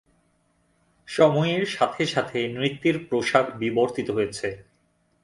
সময়ের 1.07 1.63
সাথে 1.67 2.03
সাথে 2.05 2.39
নৃত্যের 2.47 2.97
পোশাক 3.09 3.45
বিবর্তিত 3.57 4.07
হয়েছে। 4.09 4.47